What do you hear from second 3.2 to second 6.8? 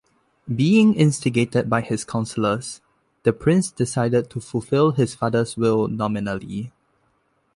the Prince decided to fulfill his father's will nominally.